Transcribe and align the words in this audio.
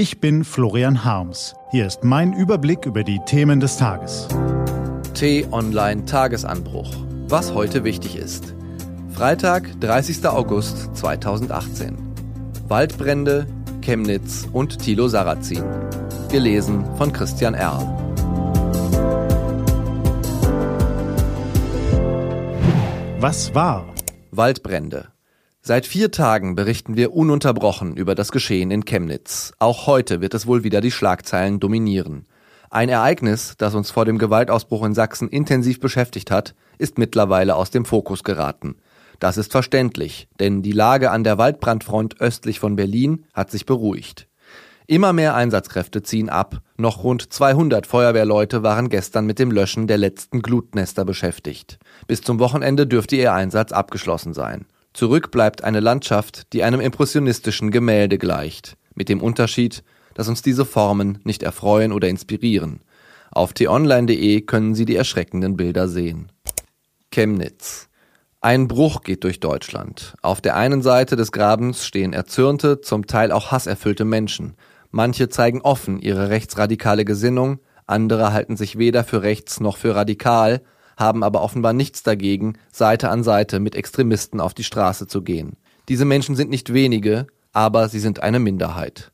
Ich 0.00 0.18
bin 0.18 0.44
Florian 0.44 1.04
Harms. 1.04 1.54
Hier 1.72 1.86
ist 1.86 2.04
mein 2.04 2.32
Überblick 2.32 2.86
über 2.86 3.04
die 3.04 3.20
Themen 3.26 3.60
des 3.60 3.76
Tages. 3.76 4.28
T-Online 5.12 6.06
Tagesanbruch. 6.06 6.90
Was 7.28 7.52
heute 7.52 7.84
wichtig 7.84 8.16
ist. 8.16 8.54
Freitag, 9.10 9.78
30. 9.78 10.26
August 10.26 10.96
2018. 10.96 11.98
Waldbrände, 12.66 13.46
Chemnitz 13.82 14.48
und 14.50 14.78
Thilo 14.78 15.06
Sarrazin. 15.06 15.64
Gelesen 16.30 16.82
von 16.96 17.12
Christian 17.12 17.52
Erl. 17.52 17.86
Was 23.18 23.54
war? 23.54 23.84
Waldbrände. 24.30 25.08
Seit 25.62 25.84
vier 25.84 26.10
Tagen 26.10 26.54
berichten 26.54 26.96
wir 26.96 27.12
ununterbrochen 27.12 27.94
über 27.94 28.14
das 28.14 28.32
Geschehen 28.32 28.70
in 28.70 28.86
Chemnitz. 28.86 29.52
Auch 29.58 29.86
heute 29.86 30.22
wird 30.22 30.32
es 30.32 30.46
wohl 30.46 30.64
wieder 30.64 30.80
die 30.80 30.90
Schlagzeilen 30.90 31.60
dominieren. 31.60 32.24
Ein 32.70 32.88
Ereignis, 32.88 33.56
das 33.58 33.74
uns 33.74 33.90
vor 33.90 34.06
dem 34.06 34.16
Gewaltausbruch 34.16 34.86
in 34.86 34.94
Sachsen 34.94 35.28
intensiv 35.28 35.78
beschäftigt 35.78 36.30
hat, 36.30 36.54
ist 36.78 36.96
mittlerweile 36.96 37.56
aus 37.56 37.70
dem 37.70 37.84
Fokus 37.84 38.24
geraten. 38.24 38.76
Das 39.18 39.36
ist 39.36 39.52
verständlich, 39.52 40.28
denn 40.40 40.62
die 40.62 40.72
Lage 40.72 41.10
an 41.10 41.24
der 41.24 41.36
Waldbrandfront 41.36 42.22
östlich 42.22 42.58
von 42.58 42.74
Berlin 42.74 43.26
hat 43.34 43.50
sich 43.50 43.66
beruhigt. 43.66 44.28
Immer 44.86 45.12
mehr 45.12 45.34
Einsatzkräfte 45.34 46.02
ziehen 46.02 46.30
ab. 46.30 46.62
Noch 46.78 47.04
rund 47.04 47.32
200 47.32 47.86
Feuerwehrleute 47.86 48.62
waren 48.62 48.88
gestern 48.88 49.26
mit 49.26 49.38
dem 49.38 49.50
Löschen 49.50 49.86
der 49.86 49.98
letzten 49.98 50.40
Glutnester 50.40 51.04
beschäftigt. 51.04 51.78
Bis 52.06 52.22
zum 52.22 52.38
Wochenende 52.38 52.86
dürfte 52.86 53.16
ihr 53.16 53.34
Einsatz 53.34 53.72
abgeschlossen 53.72 54.32
sein. 54.32 54.64
Zurück 54.92 55.30
bleibt 55.30 55.64
eine 55.64 55.80
Landschaft, 55.80 56.52
die 56.52 56.62
einem 56.62 56.80
impressionistischen 56.80 57.70
Gemälde 57.70 58.18
gleicht, 58.18 58.76
mit 58.94 59.08
dem 59.08 59.22
Unterschied, 59.22 59.84
dass 60.14 60.28
uns 60.28 60.42
diese 60.42 60.64
Formen 60.64 61.18
nicht 61.24 61.42
erfreuen 61.42 61.92
oder 61.92 62.08
inspirieren. 62.08 62.80
Auf 63.30 63.52
t-online.de 63.52 64.40
können 64.42 64.74
Sie 64.74 64.84
die 64.84 64.96
erschreckenden 64.96 65.56
Bilder 65.56 65.88
sehen. 65.88 66.32
Chemnitz. 67.12 67.88
Ein 68.40 68.68
Bruch 68.68 69.02
geht 69.02 69.22
durch 69.24 69.38
Deutschland. 69.38 70.14
Auf 70.22 70.40
der 70.40 70.56
einen 70.56 70.82
Seite 70.82 71.14
des 71.14 71.30
Grabens 71.30 71.84
stehen 71.84 72.12
erzürnte, 72.12 72.80
zum 72.80 73.06
Teil 73.06 73.32
auch 73.32 73.52
hasserfüllte 73.52 74.04
Menschen. 74.04 74.56
Manche 74.90 75.28
zeigen 75.28 75.60
offen 75.60 76.00
ihre 76.00 76.30
rechtsradikale 76.30 77.04
Gesinnung, 77.04 77.60
andere 77.86 78.32
halten 78.32 78.56
sich 78.56 78.78
weder 78.78 79.04
für 79.04 79.22
rechts 79.22 79.60
noch 79.60 79.76
für 79.76 79.94
radikal, 79.94 80.62
haben 81.00 81.24
aber 81.24 81.42
offenbar 81.42 81.72
nichts 81.72 82.04
dagegen, 82.04 82.54
Seite 82.70 83.08
an 83.08 83.24
Seite 83.24 83.58
mit 83.58 83.74
Extremisten 83.74 84.38
auf 84.38 84.54
die 84.54 84.64
Straße 84.64 85.08
zu 85.08 85.22
gehen. 85.22 85.56
Diese 85.88 86.04
Menschen 86.04 86.36
sind 86.36 86.50
nicht 86.50 86.72
wenige, 86.72 87.26
aber 87.52 87.88
sie 87.88 87.98
sind 87.98 88.22
eine 88.22 88.38
Minderheit. 88.38 89.10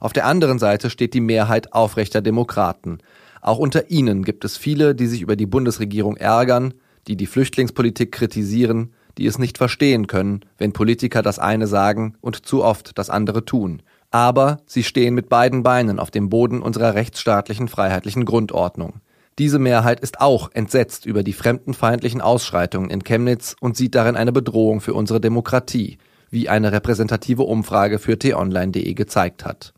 Auf 0.00 0.12
der 0.12 0.26
anderen 0.26 0.58
Seite 0.58 0.90
steht 0.90 1.14
die 1.14 1.20
Mehrheit 1.20 1.72
aufrechter 1.72 2.20
Demokraten. 2.20 2.98
Auch 3.40 3.58
unter 3.58 3.90
ihnen 3.90 4.24
gibt 4.24 4.44
es 4.44 4.56
viele, 4.56 4.94
die 4.94 5.06
sich 5.06 5.22
über 5.22 5.36
die 5.36 5.46
Bundesregierung 5.46 6.16
ärgern, 6.16 6.74
die 7.06 7.16
die 7.16 7.26
Flüchtlingspolitik 7.26 8.12
kritisieren, 8.12 8.92
die 9.16 9.26
es 9.26 9.38
nicht 9.38 9.58
verstehen 9.58 10.06
können, 10.06 10.44
wenn 10.58 10.72
Politiker 10.72 11.22
das 11.22 11.38
eine 11.38 11.66
sagen 11.66 12.16
und 12.20 12.46
zu 12.46 12.62
oft 12.62 12.98
das 12.98 13.10
andere 13.10 13.44
tun. 13.44 13.82
Aber 14.10 14.58
sie 14.66 14.84
stehen 14.84 15.14
mit 15.14 15.28
beiden 15.28 15.62
Beinen 15.62 15.98
auf 15.98 16.10
dem 16.10 16.28
Boden 16.28 16.62
unserer 16.62 16.94
rechtsstaatlichen 16.94 17.68
freiheitlichen 17.68 18.24
Grundordnung. 18.24 19.00
Diese 19.38 19.60
Mehrheit 19.60 20.00
ist 20.00 20.20
auch 20.20 20.50
entsetzt 20.52 21.06
über 21.06 21.22
die 21.22 21.32
fremdenfeindlichen 21.32 22.20
Ausschreitungen 22.20 22.90
in 22.90 23.04
Chemnitz 23.04 23.54
und 23.60 23.76
sieht 23.76 23.94
darin 23.94 24.16
eine 24.16 24.32
Bedrohung 24.32 24.80
für 24.80 24.94
unsere 24.94 25.20
Demokratie, 25.20 25.98
wie 26.28 26.48
eine 26.48 26.72
repräsentative 26.72 27.44
Umfrage 27.44 28.00
für 28.00 28.18
t-online.de 28.18 28.94
gezeigt 28.94 29.44
hat. 29.44 29.74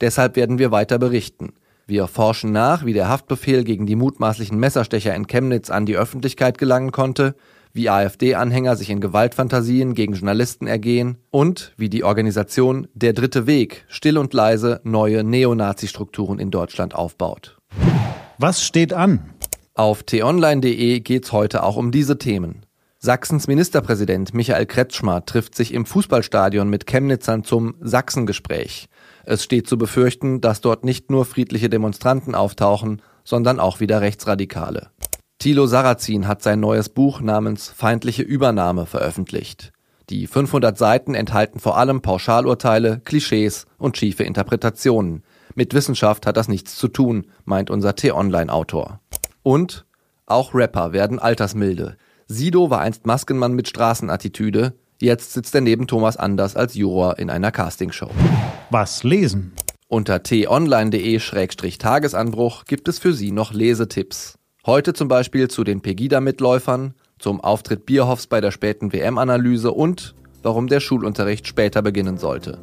Deshalb 0.00 0.36
werden 0.36 0.58
wir 0.58 0.70
weiter 0.70 1.00
berichten. 1.00 1.54
Wir 1.88 2.06
forschen 2.06 2.52
nach, 2.52 2.84
wie 2.84 2.92
der 2.92 3.08
Haftbefehl 3.08 3.64
gegen 3.64 3.84
die 3.84 3.96
mutmaßlichen 3.96 4.56
Messerstecher 4.56 5.12
in 5.16 5.26
Chemnitz 5.26 5.70
an 5.70 5.86
die 5.86 5.96
Öffentlichkeit 5.96 6.56
gelangen 6.56 6.92
konnte, 6.92 7.34
wie 7.72 7.90
AfD-Anhänger 7.90 8.76
sich 8.76 8.90
in 8.90 9.00
Gewaltfantasien 9.00 9.94
gegen 9.94 10.14
Journalisten 10.14 10.68
ergehen 10.68 11.18
und 11.30 11.72
wie 11.76 11.88
die 11.88 12.04
Organisation 12.04 12.86
Der 12.94 13.12
Dritte 13.12 13.48
Weg 13.48 13.84
still 13.88 14.18
und 14.18 14.32
leise 14.34 14.80
neue 14.84 15.24
Neonazi-Strukturen 15.24 16.38
in 16.38 16.52
Deutschland 16.52 16.94
aufbaut. 16.94 17.59
Was 18.42 18.64
steht 18.64 18.94
an? 18.94 19.34
Auf 19.74 20.02
t-online.de 20.02 21.00
geht's 21.00 21.30
heute 21.30 21.62
auch 21.62 21.76
um 21.76 21.90
diese 21.90 22.16
Themen. 22.16 22.64
Sachsens 22.98 23.48
Ministerpräsident 23.48 24.32
Michael 24.32 24.64
Kretschmer 24.64 25.26
trifft 25.26 25.54
sich 25.54 25.74
im 25.74 25.84
Fußballstadion 25.84 26.70
mit 26.70 26.86
Chemnitzern 26.86 27.44
zum 27.44 27.74
Sachsengespräch. 27.82 28.88
Es 29.26 29.44
steht 29.44 29.68
zu 29.68 29.76
befürchten, 29.76 30.40
dass 30.40 30.62
dort 30.62 30.86
nicht 30.86 31.10
nur 31.10 31.26
friedliche 31.26 31.68
Demonstranten 31.68 32.34
auftauchen, 32.34 33.02
sondern 33.24 33.60
auch 33.60 33.78
wieder 33.80 34.00
Rechtsradikale. 34.00 34.88
Thilo 35.38 35.66
Sarrazin 35.66 36.26
hat 36.26 36.42
sein 36.42 36.60
neues 36.60 36.88
Buch 36.88 37.20
namens 37.20 37.68
Feindliche 37.68 38.22
Übernahme 38.22 38.86
veröffentlicht. 38.86 39.70
Die 40.08 40.26
500 40.26 40.78
Seiten 40.78 41.14
enthalten 41.14 41.60
vor 41.60 41.76
allem 41.76 42.00
Pauschalurteile, 42.00 43.02
Klischees 43.04 43.66
und 43.76 43.98
schiefe 43.98 44.24
Interpretationen, 44.24 45.24
mit 45.54 45.74
Wissenschaft 45.74 46.26
hat 46.26 46.36
das 46.36 46.48
nichts 46.48 46.76
zu 46.76 46.88
tun, 46.88 47.26
meint 47.44 47.70
unser 47.70 47.94
T-Online-Autor. 47.94 49.00
Und 49.42 49.86
auch 50.26 50.54
Rapper 50.54 50.92
werden 50.92 51.18
altersmilde. 51.18 51.96
Sido 52.26 52.70
war 52.70 52.80
einst 52.80 53.06
Maskenmann 53.06 53.54
mit 53.54 53.68
Straßenattitüde, 53.68 54.74
jetzt 55.00 55.32
sitzt 55.32 55.54
er 55.54 55.60
neben 55.60 55.86
Thomas 55.86 56.16
Anders 56.16 56.56
als 56.56 56.74
Juror 56.74 57.18
in 57.18 57.28
einer 57.30 57.50
Castingshow. 57.50 58.10
Was 58.70 59.02
lesen? 59.02 59.52
Unter 59.88 60.22
t-online.de-tagesanbruch 60.22 62.64
gibt 62.64 62.86
es 62.86 63.00
für 63.00 63.12
Sie 63.12 63.32
noch 63.32 63.52
Lesetipps. 63.52 64.38
Heute 64.64 64.92
zum 64.92 65.08
Beispiel 65.08 65.48
zu 65.48 65.64
den 65.64 65.82
Pegida-Mitläufern, 65.82 66.94
zum 67.18 67.40
Auftritt 67.40 67.86
Bierhoffs 67.86 68.28
bei 68.28 68.40
der 68.40 68.52
späten 68.52 68.92
WM-Analyse 68.92 69.72
und 69.72 70.14
warum 70.44 70.68
der 70.68 70.78
Schulunterricht 70.78 71.48
später 71.48 71.82
beginnen 71.82 72.18
sollte. 72.18 72.60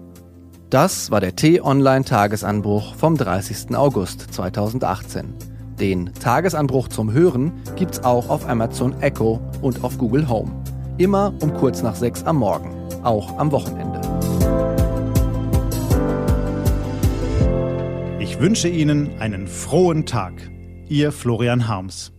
Das 0.69 1.11
war 1.11 1.21
der 1.21 1.33
T-Online-Tagesanbruch 1.33 2.95
vom 2.95 3.15
30. 3.15 3.73
August 3.77 4.33
2018. 4.33 5.33
Den 5.79 6.13
Tagesanbruch 6.13 6.89
zum 6.89 7.13
Hören 7.13 7.53
gibt's 7.77 8.03
auch 8.03 8.27
auf 8.27 8.49
Amazon 8.49 9.01
Echo 9.01 9.39
und 9.61 9.85
auf 9.85 9.97
Google 9.97 10.27
Home. 10.27 10.51
Immer 10.97 11.33
um 11.41 11.53
kurz 11.53 11.83
nach 11.83 11.95
sechs 11.95 12.23
am 12.23 12.39
Morgen, 12.39 12.71
auch 13.03 13.37
am 13.37 13.53
Wochenende. 13.53 14.01
Ich 18.19 18.41
wünsche 18.41 18.67
Ihnen 18.67 19.21
einen 19.21 19.47
frohen 19.47 20.05
Tag. 20.05 20.33
Ihr 20.89 21.13
Florian 21.13 21.69
Harms. 21.69 22.11